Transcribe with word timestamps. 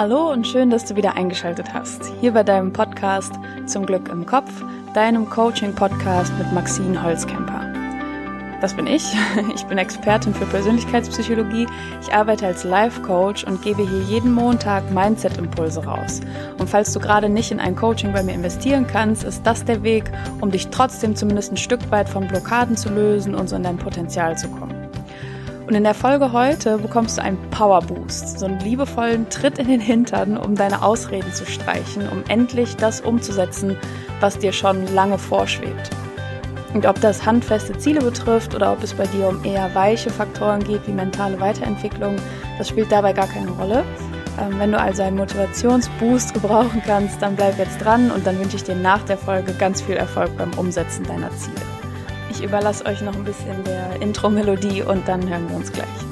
Hallo 0.00 0.32
und 0.32 0.46
schön, 0.46 0.70
dass 0.70 0.86
du 0.86 0.96
wieder 0.96 1.14
eingeschaltet 1.18 1.74
hast. 1.74 2.10
Hier 2.22 2.32
bei 2.32 2.42
deinem 2.42 2.72
Podcast 2.72 3.34
Zum 3.66 3.84
Glück 3.84 4.08
im 4.08 4.24
Kopf, 4.24 4.50
deinem 4.94 5.28
Coaching-Podcast 5.28 6.32
mit 6.38 6.50
Maxine 6.54 7.02
Holzkemper. 7.02 7.70
Das 8.62 8.72
bin 8.72 8.86
ich. 8.86 9.04
Ich 9.54 9.66
bin 9.66 9.76
Expertin 9.76 10.32
für 10.32 10.46
Persönlichkeitspsychologie. 10.46 11.66
Ich 12.00 12.14
arbeite 12.14 12.46
als 12.46 12.64
Life-Coach 12.64 13.44
und 13.44 13.60
gebe 13.60 13.86
hier 13.86 14.00
jeden 14.04 14.32
Montag 14.32 14.90
Mindset-Impulse 14.90 15.84
raus. 15.84 16.22
Und 16.56 16.70
falls 16.70 16.94
du 16.94 16.98
gerade 16.98 17.28
nicht 17.28 17.50
in 17.50 17.60
ein 17.60 17.76
Coaching 17.76 18.14
bei 18.14 18.22
mir 18.22 18.32
investieren 18.32 18.86
kannst, 18.86 19.22
ist 19.24 19.46
das 19.46 19.66
der 19.66 19.82
Weg, 19.82 20.10
um 20.40 20.50
dich 20.50 20.68
trotzdem 20.68 21.14
zumindest 21.14 21.52
ein 21.52 21.58
Stück 21.58 21.90
weit 21.90 22.08
von 22.08 22.26
Blockaden 22.26 22.78
zu 22.78 22.88
lösen 22.88 23.34
und 23.34 23.50
so 23.50 23.56
in 23.56 23.64
dein 23.64 23.76
Potenzial 23.76 24.38
zu 24.38 24.48
kommen. 24.48 24.79
Und 25.70 25.76
in 25.76 25.84
der 25.84 25.94
Folge 25.94 26.32
heute 26.32 26.78
bekommst 26.78 27.16
du 27.16 27.22
einen 27.22 27.38
Power 27.52 27.80
Boost, 27.80 28.40
so 28.40 28.46
einen 28.46 28.58
liebevollen 28.58 29.30
Tritt 29.30 29.60
in 29.60 29.68
den 29.68 29.78
Hintern, 29.80 30.36
um 30.36 30.56
deine 30.56 30.82
Ausreden 30.82 31.32
zu 31.32 31.46
streichen, 31.46 32.08
um 32.08 32.24
endlich 32.26 32.74
das 32.74 33.00
umzusetzen, 33.00 33.76
was 34.18 34.36
dir 34.36 34.52
schon 34.52 34.92
lange 34.92 35.16
vorschwebt. 35.16 35.90
Und 36.74 36.86
ob 36.86 37.00
das 37.00 37.24
handfeste 37.24 37.78
Ziele 37.78 38.00
betrifft 38.00 38.52
oder 38.52 38.72
ob 38.72 38.82
es 38.82 38.94
bei 38.94 39.06
dir 39.06 39.28
um 39.28 39.44
eher 39.44 39.72
weiche 39.72 40.10
Faktoren 40.10 40.64
geht 40.64 40.88
wie 40.88 40.92
mentale 40.92 41.38
Weiterentwicklung, 41.38 42.16
das 42.58 42.68
spielt 42.68 42.90
dabei 42.90 43.12
gar 43.12 43.28
keine 43.28 43.52
Rolle. 43.52 43.84
Ähm, 44.40 44.58
wenn 44.58 44.72
du 44.72 44.78
also 44.80 45.04
einen 45.04 45.18
Motivationsboost 45.18 46.34
gebrauchen 46.34 46.82
kannst, 46.84 47.22
dann 47.22 47.36
bleib 47.36 47.60
jetzt 47.60 47.78
dran 47.78 48.10
und 48.10 48.26
dann 48.26 48.40
wünsche 48.40 48.56
ich 48.56 48.64
dir 48.64 48.74
nach 48.74 49.04
der 49.04 49.18
Folge 49.18 49.52
ganz 49.54 49.82
viel 49.82 49.94
Erfolg 49.94 50.36
beim 50.36 50.50
Umsetzen 50.54 51.04
deiner 51.04 51.30
Ziele. 51.36 51.79
Ich 52.40 52.46
überlasse 52.46 52.86
euch 52.86 53.02
noch 53.02 53.14
ein 53.14 53.22
bisschen 53.22 53.62
der 53.64 54.00
Intro-Melodie 54.00 54.80
und 54.80 55.06
dann 55.06 55.28
hören 55.28 55.46
wir 55.50 55.56
uns 55.56 55.70
gleich. 55.70 56.09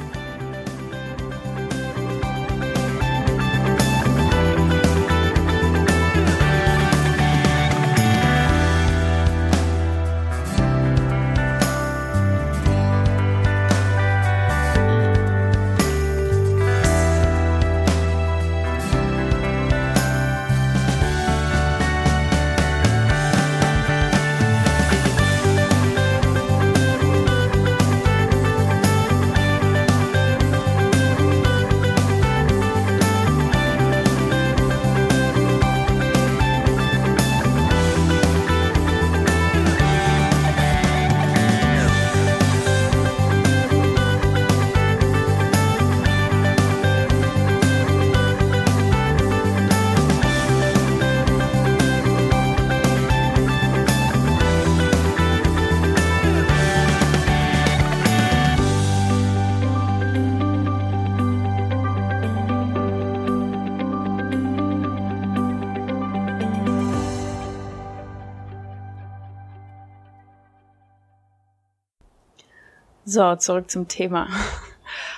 So, 73.10 73.36
zurück 73.36 73.70
zum 73.70 73.88
Thema. 73.88 74.28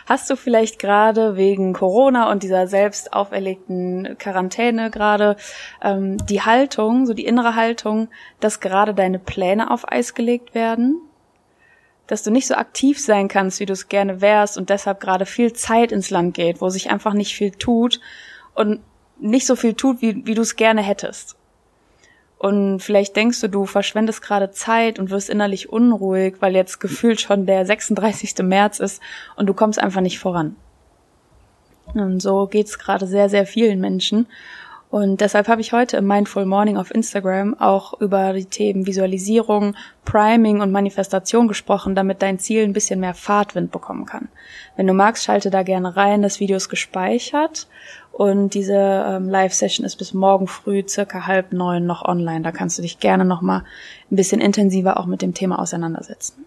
Hast 0.07 0.31
du 0.31 0.37
vielleicht 0.37 0.79
gerade 0.79 1.35
wegen 1.35 1.73
Corona 1.73 2.31
und 2.31 2.45
dieser 2.45 2.69
selbst 2.69 3.13
auferlegten 3.13 4.17
Quarantäne 4.17 4.93
gerade 4.93 5.35
ähm, 5.83 6.25
die 6.29 6.43
Haltung, 6.43 7.05
so 7.07 7.15
die 7.15 7.25
innere 7.25 7.57
Haltung, 7.57 8.07
dass 8.39 8.61
gerade 8.61 8.95
deine 8.95 9.19
Pläne 9.19 9.73
auf 9.73 9.91
Eis 9.91 10.15
gelegt 10.15 10.55
werden? 10.55 11.01
Dass 12.07 12.23
du 12.23 12.31
nicht 12.31 12.47
so 12.47 12.55
aktiv 12.55 13.01
sein 13.01 13.27
kannst, 13.27 13.59
wie 13.59 13.67
du 13.67 13.73
es 13.73 13.89
gerne 13.89 14.21
wärst 14.21 14.57
und 14.57 14.71
deshalb 14.71 15.01
gerade 15.01 15.27
viel 15.27 15.53
Zeit 15.53 15.91
ins 15.91 16.11
Land 16.11 16.35
geht, 16.35 16.61
wo 16.61 16.69
sich 16.69 16.91
einfach 16.91 17.13
nicht 17.13 17.35
viel 17.35 17.51
tut 17.51 17.99
und 18.55 18.83
nicht 19.19 19.49
so 19.49 19.57
viel 19.57 19.75
tut, 19.75 20.01
wie, 20.01 20.25
wie 20.27 20.35
du 20.35 20.43
es 20.43 20.55
gerne 20.55 20.83
hättest. 20.83 21.40
Und 22.41 22.81
vielleicht 22.81 23.17
denkst 23.17 23.43
du, 23.43 23.49
du 23.49 23.67
verschwendest 23.67 24.23
gerade 24.23 24.51
Zeit 24.51 24.99
und 24.99 25.11
wirst 25.11 25.29
innerlich 25.29 25.69
unruhig, 25.69 26.37
weil 26.41 26.55
jetzt 26.55 26.81
gefühlt 26.81 27.21
schon 27.21 27.45
der 27.45 27.67
36. 27.67 28.39
März 28.39 28.81
ist 28.81 29.03
und 29.37 29.45
du 29.45 29.53
kommst 29.53 29.79
einfach 29.79 30.01
nicht 30.01 30.19
voran. 30.19 30.57
Und 31.93 32.21
so 32.21 32.47
geht's 32.47 32.79
gerade 32.79 33.07
sehr, 33.07 33.29
sehr 33.29 33.45
vielen 33.45 33.79
Menschen. 33.79 34.27
Und 34.91 35.21
deshalb 35.21 35.47
habe 35.47 35.61
ich 35.61 35.73
heute 35.73 35.99
im 35.99 36.09
Mindful 36.09 36.45
Morning 36.45 36.77
auf 36.77 36.93
Instagram 36.93 37.55
auch 37.61 38.01
über 38.01 38.33
die 38.33 38.47
Themen 38.47 38.89
Visualisierung, 38.89 39.77
Priming 40.05 40.61
und 40.61 40.73
Manifestation 40.73 41.47
gesprochen, 41.47 41.95
damit 41.95 42.23
dein 42.23 42.41
Ziel 42.41 42.65
ein 42.65 42.73
bisschen 42.73 42.99
mehr 42.99 43.15
Fahrtwind 43.15 43.71
bekommen 43.71 44.05
kann. 44.05 44.29
Wenn 44.77 44.89
du 44.89 44.93
magst, 44.93 45.23
schalte 45.23 45.51
da 45.51 45.63
gerne 45.63 45.97
rein. 45.97 46.23
Das 46.23 46.41
Video 46.41 46.57
ist 46.57 46.69
gespeichert 46.69 47.69
und 48.11 48.55
diese 48.55 48.75
ähm, 48.75 49.29
Live-Session 49.29 49.87
ist 49.87 49.95
bis 49.95 50.13
morgen 50.13 50.49
früh 50.49 50.83
circa 50.87 51.29
halb 51.29 51.53
neun 51.53 51.87
noch 51.87 52.05
online. 52.05 52.43
Da 52.43 52.51
kannst 52.51 52.77
du 52.77 52.83
dich 52.83 52.99
gerne 52.99 53.25
noch 53.25 53.43
mal 53.43 53.63
ein 54.11 54.17
bisschen 54.17 54.41
intensiver 54.41 54.99
auch 54.99 55.07
mit 55.07 55.23
dem 55.23 55.35
Thema 55.35 55.61
auseinandersetzen. 55.61 56.45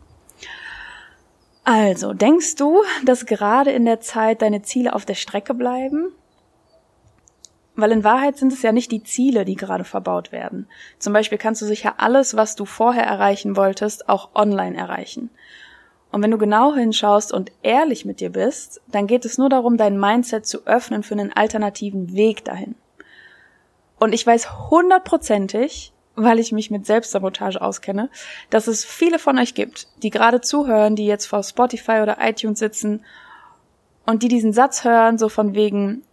Also, 1.64 2.12
denkst 2.12 2.58
du, 2.58 2.82
dass 3.06 3.26
gerade 3.26 3.72
in 3.72 3.86
der 3.86 4.02
Zeit 4.02 4.42
deine 4.42 4.64
Ziele 4.64 4.94
auf 4.94 5.06
der 5.06 5.16
Strecke 5.16 5.54
bleiben? 5.54 6.12
Weil 7.76 7.92
in 7.92 8.04
Wahrheit 8.04 8.38
sind 8.38 8.54
es 8.54 8.62
ja 8.62 8.72
nicht 8.72 8.92
die 8.92 9.04
Ziele, 9.04 9.46
die 9.46 9.56
gerade 9.56 9.84
verbaut 9.84 10.32
werden. 10.32 10.68
Zum 11.00 11.12
Beispiel 11.14 11.38
kannst 11.38 11.62
du 11.62 11.66
sicher 11.66 11.96
alles, 11.98 12.36
was 12.36 12.56
du 12.56 12.66
vorher 12.66 13.06
erreichen 13.06 13.56
wolltest, 13.56 14.10
auch 14.10 14.30
online 14.36 14.78
erreichen. 14.78 15.32
Und 16.12 16.22
wenn 16.22 16.30
du 16.30 16.38
genau 16.38 16.76
hinschaust 16.76 17.34
und 17.34 17.52
ehrlich 17.64 18.06
mit 18.06 18.20
dir 18.20 18.30
bist, 18.30 18.82
dann 18.88 19.08
geht 19.08 19.26
es 19.26 19.40
nur 19.40 19.50
darum, 19.50 19.78
dein 19.78 20.00
Mindset 20.00 20.46
zu 20.46 20.68
öffnen 20.68 21.02
für 21.02 21.16
einen 21.16 21.34
alternativen 21.34 22.14
Weg 22.14 22.46
dahin. 22.46 22.76
Und 24.00 24.14
ich 24.14 24.28
weiß 24.28 24.70
hundertprozentig, 24.70 25.92
weil 26.16 26.38
ich 26.38 26.52
mich 26.52 26.70
mit 26.70 26.86
Selbstsabotage 26.86 27.60
auskenne, 27.60 28.10
dass 28.52 28.68
es 28.68 28.86
viele 28.86 29.18
von 29.18 29.40
euch 29.40 29.56
gibt, 29.56 29.88
die 30.04 30.12
gerade 30.12 30.42
zuhören, 30.42 30.96
die 30.96 31.08
jetzt 31.08 31.26
vor 31.26 31.42
Spotify 31.42 32.02
oder 32.04 32.18
iTunes 32.20 32.60
sitzen 32.60 33.04
und 34.06 34.22
die 34.22 34.28
diesen 34.28 34.54
Satz 34.54 34.84
hören, 34.84 35.18
so 35.18 35.30
von 35.30 35.56
wegen, 35.56 36.04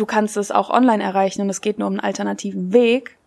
du 0.00 0.06
kannst 0.06 0.36
es 0.38 0.50
auch 0.50 0.70
online 0.70 1.02
erreichen 1.02 1.42
und 1.42 1.50
es 1.50 1.60
geht 1.60 1.78
nur 1.78 1.86
um 1.86 1.94
einen 1.94 2.00
alternativen 2.00 2.72
Weg. 2.72 3.18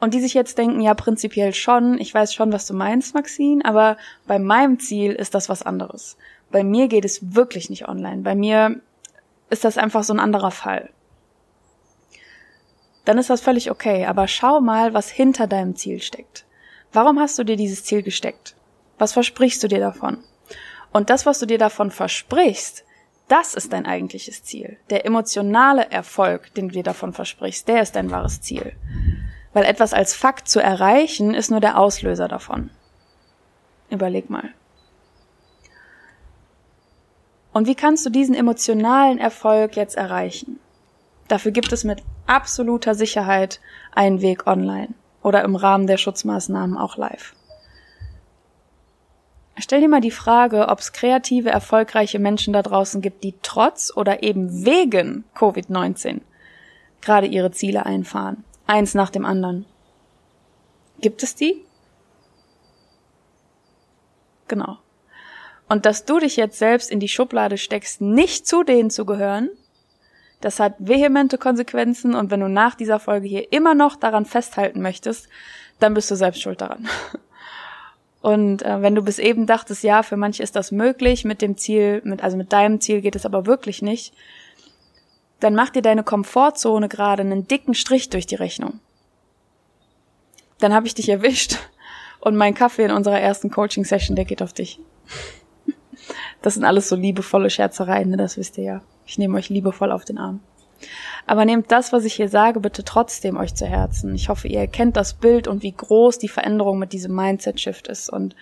Und 0.00 0.14
die 0.14 0.20
sich 0.20 0.32
jetzt 0.32 0.56
denken, 0.58 0.80
ja, 0.80 0.94
prinzipiell 0.94 1.52
schon, 1.52 1.98
ich 1.98 2.14
weiß 2.14 2.32
schon, 2.32 2.52
was 2.52 2.66
du 2.66 2.74
meinst, 2.74 3.14
Maxine, 3.14 3.64
aber 3.64 3.96
bei 4.28 4.38
meinem 4.38 4.78
Ziel 4.78 5.12
ist 5.12 5.34
das 5.34 5.48
was 5.48 5.64
anderes. 5.64 6.16
Bei 6.52 6.62
mir 6.62 6.86
geht 6.86 7.04
es 7.04 7.34
wirklich 7.34 7.68
nicht 7.68 7.88
online. 7.88 8.22
Bei 8.22 8.36
mir 8.36 8.80
ist 9.50 9.64
das 9.64 9.76
einfach 9.76 10.04
so 10.04 10.12
ein 10.12 10.20
anderer 10.20 10.52
Fall. 10.52 10.90
Dann 13.04 13.18
ist 13.18 13.28
das 13.30 13.40
völlig 13.40 13.72
okay, 13.72 14.06
aber 14.06 14.28
schau 14.28 14.60
mal, 14.60 14.94
was 14.94 15.10
hinter 15.10 15.48
deinem 15.48 15.74
Ziel 15.74 16.00
steckt. 16.00 16.44
Warum 16.92 17.18
hast 17.18 17.38
du 17.38 17.44
dir 17.44 17.56
dieses 17.56 17.82
Ziel 17.82 18.02
gesteckt? 18.02 18.54
Was 18.98 19.12
versprichst 19.12 19.62
du 19.64 19.68
dir 19.68 19.80
davon? 19.80 20.18
Und 20.92 21.10
das, 21.10 21.26
was 21.26 21.40
du 21.40 21.46
dir 21.46 21.58
davon 21.58 21.90
versprichst, 21.90 22.84
das 23.28 23.54
ist 23.54 23.72
dein 23.72 23.86
eigentliches 23.86 24.42
Ziel. 24.42 24.78
Der 24.90 25.04
emotionale 25.04 25.90
Erfolg, 25.90 26.52
den 26.54 26.68
du 26.68 26.74
dir 26.74 26.82
davon 26.82 27.12
versprichst, 27.12 27.68
der 27.68 27.82
ist 27.82 27.94
dein 27.94 28.10
wahres 28.10 28.40
Ziel. 28.40 28.72
Weil 29.52 29.64
etwas 29.64 29.92
als 29.92 30.14
Fakt 30.14 30.48
zu 30.48 30.60
erreichen, 30.60 31.34
ist 31.34 31.50
nur 31.50 31.60
der 31.60 31.78
Auslöser 31.78 32.28
davon. 32.28 32.70
Überleg 33.90 34.30
mal. 34.30 34.50
Und 37.52 37.66
wie 37.66 37.74
kannst 37.74 38.04
du 38.06 38.10
diesen 38.10 38.34
emotionalen 38.34 39.18
Erfolg 39.18 39.76
jetzt 39.76 39.96
erreichen? 39.96 40.60
Dafür 41.28 41.52
gibt 41.52 41.72
es 41.72 41.84
mit 41.84 42.02
absoluter 42.26 42.94
Sicherheit 42.94 43.60
einen 43.94 44.22
Weg 44.22 44.46
online 44.46 44.94
oder 45.22 45.42
im 45.44 45.56
Rahmen 45.56 45.86
der 45.86 45.96
Schutzmaßnahmen 45.96 46.76
auch 46.76 46.96
live. 46.96 47.34
Stell 49.60 49.80
dir 49.80 49.88
mal 49.88 50.00
die 50.00 50.10
Frage, 50.10 50.68
ob 50.68 50.78
es 50.78 50.92
kreative, 50.92 51.50
erfolgreiche 51.50 52.18
Menschen 52.18 52.52
da 52.52 52.62
draußen 52.62 53.00
gibt, 53.00 53.24
die 53.24 53.34
trotz 53.42 53.92
oder 53.94 54.22
eben 54.22 54.64
wegen 54.64 55.24
Covid-19 55.34 56.20
gerade 57.00 57.26
ihre 57.26 57.50
Ziele 57.50 57.86
einfahren. 57.86 58.44
Eins 58.66 58.94
nach 58.94 59.10
dem 59.10 59.24
anderen. 59.24 59.66
Gibt 61.00 61.22
es 61.22 61.34
die? 61.34 61.64
Genau. 64.46 64.78
Und 65.68 65.86
dass 65.86 66.04
du 66.04 66.18
dich 66.18 66.36
jetzt 66.36 66.58
selbst 66.58 66.90
in 66.90 67.00
die 67.00 67.08
Schublade 67.08 67.58
steckst, 67.58 68.00
nicht 68.00 68.46
zu 68.46 68.62
denen 68.62 68.90
zu 68.90 69.04
gehören, 69.04 69.50
Das 70.40 70.60
hat 70.60 70.76
vehemente 70.78 71.36
Konsequenzen 71.36 72.14
und 72.14 72.30
wenn 72.30 72.40
du 72.40 72.48
nach 72.48 72.74
dieser 72.76 73.00
Folge 73.00 73.26
hier 73.26 73.52
immer 73.52 73.74
noch 73.74 73.96
daran 73.96 74.24
festhalten 74.24 74.80
möchtest, 74.80 75.28
dann 75.80 75.94
bist 75.94 76.10
du 76.10 76.14
selbst 76.14 76.42
schuld 76.42 76.60
daran. 76.60 76.88
Und 78.20 78.62
äh, 78.62 78.82
wenn 78.82 78.94
du 78.94 79.02
bis 79.02 79.18
eben 79.18 79.46
dachtest, 79.46 79.82
ja, 79.82 80.02
für 80.02 80.16
manche 80.16 80.42
ist 80.42 80.56
das 80.56 80.72
möglich, 80.72 81.24
mit 81.24 81.40
dem 81.40 81.56
Ziel, 81.56 82.02
mit, 82.04 82.22
also 82.22 82.36
mit 82.36 82.52
deinem 82.52 82.80
Ziel 82.80 83.00
geht 83.00 83.16
es 83.16 83.24
aber 83.24 83.46
wirklich 83.46 83.80
nicht, 83.80 84.12
dann 85.40 85.54
mach 85.54 85.70
dir 85.70 85.82
deine 85.82 86.02
Komfortzone 86.02 86.88
gerade 86.88 87.22
einen 87.22 87.46
dicken 87.46 87.74
Strich 87.74 88.10
durch 88.10 88.26
die 88.26 88.34
Rechnung. 88.34 88.80
Dann 90.58 90.74
habe 90.74 90.88
ich 90.88 90.94
dich 90.94 91.08
erwischt 91.08 91.58
und 92.20 92.36
mein 92.36 92.54
Kaffee 92.54 92.84
in 92.84 92.90
unserer 92.90 93.20
ersten 93.20 93.50
Coaching-Session, 93.50 94.16
der 94.16 94.24
geht 94.24 94.42
auf 94.42 94.52
dich. 94.52 94.80
Das 96.42 96.54
sind 96.54 96.64
alles 96.64 96.88
so 96.88 96.96
liebevolle 96.96 97.50
Scherzereien, 97.50 98.10
ne? 98.10 98.16
das 98.16 98.36
wisst 98.36 98.58
ihr 98.58 98.64
ja. 98.64 98.80
Ich 99.06 99.18
nehme 99.18 99.36
euch 99.38 99.48
liebevoll 99.48 99.92
auf 99.92 100.04
den 100.04 100.18
Arm. 100.18 100.40
Aber 101.28 101.44
nehmt 101.44 101.70
das, 101.70 101.92
was 101.92 102.06
ich 102.06 102.14
hier 102.14 102.30
sage, 102.30 102.58
bitte 102.58 102.84
trotzdem 102.84 103.36
euch 103.36 103.54
zu 103.54 103.66
Herzen. 103.66 104.14
Ich 104.14 104.30
hoffe, 104.30 104.48
ihr 104.48 104.60
erkennt 104.60 104.96
das 104.96 105.12
Bild 105.12 105.46
und 105.46 105.62
wie 105.62 105.72
groß 105.72 106.18
die 106.18 106.26
Veränderung 106.28 106.78
mit 106.78 106.94
diesem 106.94 107.14
Mindset-Shift 107.14 107.86
ist. 107.86 108.08
Und 108.08 108.34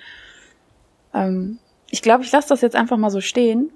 ähm, 1.12 1.59
ich 1.91 2.00
glaube, 2.00 2.23
ich 2.23 2.31
lasse 2.31 2.49
das 2.49 2.61
jetzt 2.61 2.77
einfach 2.77 2.97
mal 2.97 3.11
so 3.11 3.21
stehen. 3.21 3.71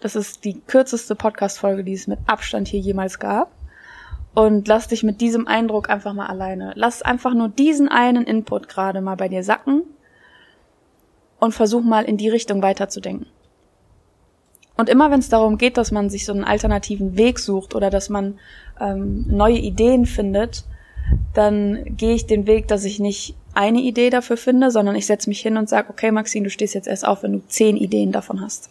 Das 0.00 0.14
ist 0.14 0.44
die 0.44 0.60
kürzeste 0.60 1.14
Podcast-Folge, 1.14 1.84
die 1.84 1.94
es 1.94 2.06
mit 2.06 2.18
Abstand 2.26 2.68
hier 2.68 2.80
jemals 2.80 3.18
gab. 3.18 3.50
Und 4.34 4.68
lass 4.68 4.88
dich 4.88 5.02
mit 5.02 5.22
diesem 5.22 5.46
Eindruck 5.48 5.88
einfach 5.88 6.12
mal 6.12 6.26
alleine. 6.26 6.72
Lass 6.76 7.00
einfach 7.00 7.32
nur 7.32 7.48
diesen 7.48 7.88
einen 7.88 8.24
Input 8.24 8.68
gerade 8.68 9.00
mal 9.00 9.16
bei 9.16 9.30
dir 9.30 9.42
sacken 9.42 9.84
und 11.38 11.52
versuch 11.52 11.82
mal 11.82 12.04
in 12.04 12.18
die 12.18 12.28
Richtung 12.28 12.60
weiterzudenken. 12.60 13.26
Und 14.80 14.88
immer 14.88 15.10
wenn 15.10 15.20
es 15.20 15.28
darum 15.28 15.58
geht, 15.58 15.76
dass 15.76 15.90
man 15.90 16.08
sich 16.08 16.24
so 16.24 16.32
einen 16.32 16.42
alternativen 16.42 17.18
Weg 17.18 17.38
sucht 17.38 17.74
oder 17.74 17.90
dass 17.90 18.08
man 18.08 18.38
ähm, 18.80 19.26
neue 19.28 19.58
Ideen 19.58 20.06
findet, 20.06 20.64
dann 21.34 21.84
gehe 21.98 22.14
ich 22.14 22.24
den 22.24 22.46
Weg, 22.46 22.66
dass 22.66 22.84
ich 22.84 22.98
nicht 22.98 23.34
eine 23.52 23.80
Idee 23.80 24.08
dafür 24.08 24.38
finde, 24.38 24.70
sondern 24.70 24.96
ich 24.96 25.04
setze 25.04 25.28
mich 25.28 25.40
hin 25.42 25.58
und 25.58 25.68
sage, 25.68 25.90
okay, 25.90 26.10
Maxine, 26.10 26.44
du 26.44 26.50
stehst 26.50 26.74
jetzt 26.74 26.88
erst 26.88 27.06
auf, 27.06 27.22
wenn 27.22 27.34
du 27.34 27.42
zehn 27.46 27.76
Ideen 27.76 28.10
davon 28.10 28.40
hast. 28.40 28.70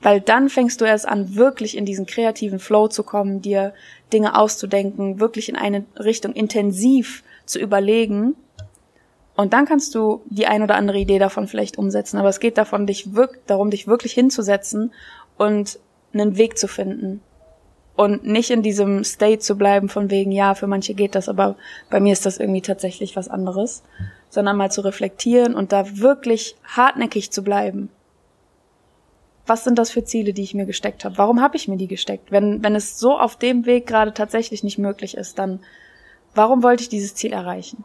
Weil 0.00 0.20
dann 0.20 0.48
fängst 0.48 0.80
du 0.80 0.84
erst 0.84 1.08
an, 1.08 1.34
wirklich 1.34 1.76
in 1.76 1.84
diesen 1.84 2.06
kreativen 2.06 2.60
Flow 2.60 2.86
zu 2.86 3.02
kommen, 3.02 3.42
dir 3.42 3.74
Dinge 4.12 4.38
auszudenken, 4.38 5.18
wirklich 5.18 5.48
in 5.48 5.56
eine 5.56 5.86
Richtung 5.98 6.34
intensiv 6.34 7.24
zu 7.46 7.58
überlegen 7.58 8.36
und 9.38 9.52
dann 9.52 9.66
kannst 9.66 9.94
du 9.94 10.22
die 10.26 10.48
ein 10.48 10.64
oder 10.64 10.74
andere 10.74 10.98
Idee 10.98 11.20
davon 11.20 11.46
vielleicht 11.46 11.78
umsetzen. 11.78 12.18
Aber 12.18 12.28
es 12.28 12.40
geht 12.40 12.58
davon, 12.58 12.88
dich 12.88 13.14
wirk 13.14 13.38
darum, 13.46 13.70
dich 13.70 13.86
wirklich 13.86 14.12
hinzusetzen 14.12 14.92
und 15.36 15.78
einen 16.12 16.36
Weg 16.36 16.58
zu 16.58 16.66
finden. 16.66 17.22
Und 17.94 18.26
nicht 18.26 18.50
in 18.50 18.62
diesem 18.62 19.04
State 19.04 19.38
zu 19.38 19.56
bleiben 19.56 19.88
von 19.88 20.10
wegen, 20.10 20.32
ja, 20.32 20.56
für 20.56 20.66
manche 20.66 20.92
geht 20.92 21.14
das, 21.14 21.28
aber 21.28 21.54
bei 21.88 22.00
mir 22.00 22.12
ist 22.12 22.26
das 22.26 22.40
irgendwie 22.40 22.62
tatsächlich 22.62 23.14
was 23.14 23.28
anderes. 23.28 23.84
Sondern 24.28 24.56
mal 24.56 24.72
zu 24.72 24.80
reflektieren 24.80 25.54
und 25.54 25.70
da 25.70 25.98
wirklich 25.98 26.56
hartnäckig 26.64 27.30
zu 27.30 27.44
bleiben. 27.44 27.90
Was 29.46 29.62
sind 29.62 29.78
das 29.78 29.92
für 29.92 30.02
Ziele, 30.02 30.32
die 30.32 30.42
ich 30.42 30.54
mir 30.54 30.66
gesteckt 30.66 31.04
habe? 31.04 31.16
Warum 31.16 31.40
habe 31.40 31.56
ich 31.56 31.68
mir 31.68 31.76
die 31.76 31.86
gesteckt? 31.86 32.32
Wenn, 32.32 32.64
wenn 32.64 32.74
es 32.74 32.98
so 32.98 33.16
auf 33.16 33.36
dem 33.36 33.66
Weg 33.66 33.86
gerade 33.86 34.12
tatsächlich 34.12 34.64
nicht 34.64 34.78
möglich 34.78 35.16
ist, 35.16 35.38
dann 35.38 35.60
warum 36.34 36.64
wollte 36.64 36.82
ich 36.82 36.88
dieses 36.88 37.14
Ziel 37.14 37.32
erreichen? 37.32 37.84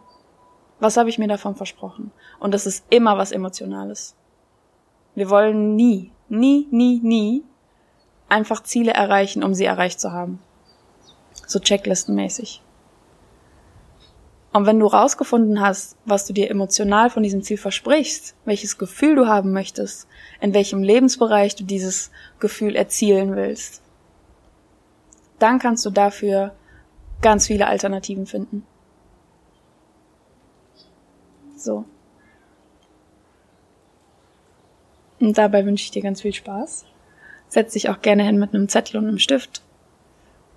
Was 0.84 0.98
habe 0.98 1.10
ich 1.10 1.18
mir 1.18 1.30
davon 1.30 1.56
versprochen? 1.56 2.12
Und 2.42 2.54
das 2.54 2.66
ist 2.66 2.84
immer 2.90 3.18
was 3.18 3.32
Emotionales. 3.32 4.18
Wir 5.16 5.30
wollen 5.30 5.78
nie, 5.78 6.12
nie, 6.28 6.68
nie, 6.72 7.00
nie 7.02 7.46
einfach 8.28 8.64
Ziele 8.64 8.92
erreichen, 8.92 9.46
um 9.46 9.54
sie 9.54 9.64
erreicht 9.64 10.02
zu 10.02 10.12
haben. 10.12 10.40
So 11.48 11.60
checklistenmäßig. 11.60 12.62
Und 14.52 14.66
wenn 14.66 14.78
du 14.78 14.88
rausgefunden 14.88 15.62
hast, 15.62 15.96
was 16.04 16.28
du 16.28 16.34
dir 16.34 16.52
emotional 16.52 17.10
von 17.10 17.24
diesem 17.24 17.44
Ziel 17.44 17.58
versprichst, 17.58 18.36
welches 18.44 18.78
Gefühl 18.78 19.16
du 19.16 19.28
haben 19.28 19.54
möchtest, 19.54 20.10
in 20.42 20.54
welchem 20.54 20.84
Lebensbereich 20.84 21.56
du 21.56 21.64
dieses 21.64 22.12
Gefühl 22.42 22.76
erzielen 22.76 23.38
willst, 23.38 23.82
dann 25.40 25.60
kannst 25.60 25.86
du 25.86 25.92
dafür 25.92 26.54
ganz 27.22 27.48
viele 27.48 27.68
Alternativen 27.68 28.26
finden. 28.26 28.68
So. 31.64 31.86
Und 35.20 35.38
dabei 35.38 35.66
wünsche 35.66 35.86
ich 35.86 35.92
dir 35.92 36.02
ganz 36.02 36.22
viel 36.22 36.34
Spaß. 36.34 36.86
Setz 37.48 37.74
dich 37.74 37.90
auch 37.90 38.02
gerne 38.02 38.24
hin 38.24 38.40
mit 38.40 38.54
einem 38.54 38.68
Zettel 38.68 38.98
und 38.98 39.08
einem 39.08 39.20
Stift 39.20 39.62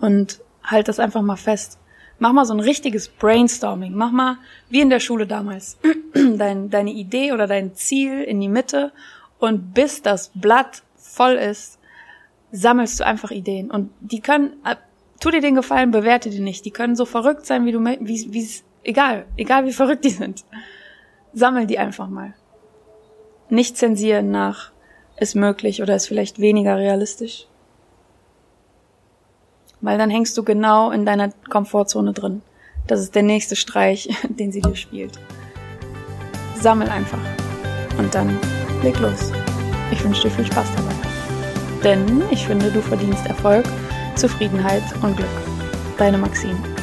und 0.01 0.41
halt 0.65 0.89
das 0.89 0.99
einfach 0.99 1.23
mal 1.23 1.37
fest. 1.37 1.79
Mach 2.19 2.33
mal 2.33 2.45
so 2.45 2.55
ein 2.55 2.61
richtiges 2.61 3.09
Brainstorming. 3.09 3.95
Mach 3.95 4.11
mal, 4.11 4.39
wie 4.69 4.81
in 4.81 4.91
der 4.91 4.99
Schule 4.99 5.29
damals, 5.29 5.79
dein, 6.15 6.71
deine 6.71 6.91
Idee 6.91 7.33
oder 7.33 7.47
dein 7.47 7.75
Ziel 7.75 8.23
in 8.23 8.41
die 8.41 8.49
Mitte 8.49 8.91
und 9.39 9.75
bis 9.75 10.03
das 10.03 10.33
Blatt 10.35 10.83
voll 10.97 11.35
ist, 11.35 11.79
sammelst 12.51 12.99
du 12.99 13.07
einfach 13.07 13.31
Ideen. 13.31 13.71
Und 13.71 13.91
die 14.01 14.21
können, 14.21 14.55
äh, 14.65 14.75
tu 15.21 15.31
dir 15.31 15.41
den 15.41 15.55
Gefallen, 15.55 15.93
bewerte 15.93 16.31
die 16.31 16.41
nicht. 16.41 16.65
Die 16.65 16.71
können 16.73 16.97
so 16.97 17.05
verrückt 17.05 17.47
sein, 17.47 17.67
wie 17.67 17.73
du, 17.73 17.85
wie, 17.85 18.33
wie, 18.33 18.49
egal, 18.83 19.27
egal 19.37 19.67
wie 19.67 19.73
verrückt 19.73 20.05
die 20.05 20.11
sind 20.11 20.45
sammel 21.37 21.67
die 21.67 21.79
einfach 21.79 22.09
mal. 22.09 22.33
Nicht 23.51 23.77
zensieren 23.77 24.31
nach, 24.31 24.73
ist 25.19 25.37
möglich 25.37 25.83
oder 25.83 25.95
ist 25.95 26.09
vielleicht 26.09 26.41
weniger 26.41 26.77
realistisch. 26.79 27.47
Weil 29.83 29.99
dann 29.99 30.11
hängst 30.11 30.37
du 30.37 30.43
genau 30.43 30.91
in 30.91 31.05
deiner 31.05 31.31
Komfortzone 31.51 32.15
drin. 32.15 32.43
Das 32.87 33.01
ist 33.01 33.15
der 33.15 33.23
nächste 33.23 33.55
Streich, 33.55 34.09
den 34.29 34.51
sie 34.51 34.63
dir 34.63 34.75
spielt. 34.75 35.19
Sammel 36.59 36.89
einfach. 36.89 37.21
Und 37.99 38.15
dann 38.15 38.39
leg 38.83 38.99
los. 38.99 39.31
Ich 39.93 40.03
wünsche 40.03 40.23
dir 40.23 40.31
viel 40.31 40.47
Spaß 40.47 40.69
dabei. 40.75 40.95
Denn 41.85 42.23
ich 42.31 42.47
finde, 42.47 42.71
du 42.71 42.81
verdienst 42.81 43.27
Erfolg, 43.27 43.67
Zufriedenheit 44.15 44.83
und 45.03 45.17
Glück. 45.17 45.29
Deine 45.99 46.17
Maxine. 46.17 46.76